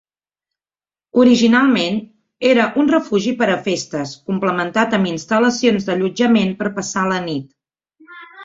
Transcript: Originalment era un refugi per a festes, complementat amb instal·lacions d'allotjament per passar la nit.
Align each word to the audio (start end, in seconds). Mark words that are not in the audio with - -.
Originalment 1.23 1.99
era 2.53 2.65
un 2.83 2.89
refugi 2.93 3.35
per 3.43 3.49
a 3.57 3.59
festes, 3.69 4.15
complementat 4.31 4.97
amb 4.99 5.11
instal·lacions 5.13 5.89
d'allotjament 5.91 6.57
per 6.63 6.73
passar 6.81 7.09
la 7.13 7.25
nit. 7.31 7.57